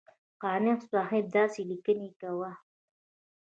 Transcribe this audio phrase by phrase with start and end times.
[0.41, 2.51] قانع صاحب داسې لیکنې کوه.